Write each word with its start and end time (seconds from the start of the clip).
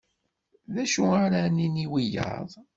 D 0.73 0.75
acu 0.83 1.03
ara 1.23 1.41
nini 1.55 1.83
i 1.83 1.85
wiyaḍ 1.91 2.49